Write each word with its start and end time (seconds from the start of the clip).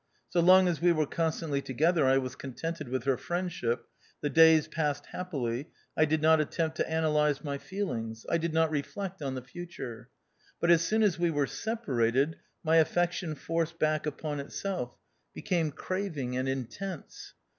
So 0.29 0.39
long 0.39 0.67
as 0.67 0.81
we 0.81 0.91
were 0.91 1.05
con 1.05 1.29
stantly 1.31 1.63
together 1.63 2.07
I 2.07 2.17
was 2.17 2.35
contented 2.35 2.89
with 2.89 3.03
her 3.03 3.17
friendship; 3.17 3.85
the 4.21 4.31
days 4.31 4.67
passed 4.67 5.05
happily; 5.05 5.69
I 5.95 6.05
did 6.05 6.23
not 6.23 6.41
attempt 6.41 6.77
to 6.77 6.87
analyse 6.87 7.43
my 7.43 7.59
feelings; 7.59 8.25
I 8.27 8.39
did 8.39 8.51
not 8.51 8.71
reflect 8.71 9.21
on 9.21 9.35
the 9.35 9.43
future. 9.43 10.09
But, 10.59 10.71
as 10.71 10.83
soon 10.83 11.03
as 11.03 11.19
we 11.19 11.29
were 11.29 11.45
separated, 11.45 12.37
my 12.63 12.77
affection 12.77 13.35
forced 13.35 13.77
back 13.77 14.07
upon 14.07 14.39
itself, 14.39 14.95
became 15.35 15.71
craving 15.71 16.35
and 16.35 16.49
intense. 16.49 17.35